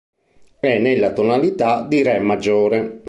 [0.59, 2.97] È nella tonalità di Re maggiore.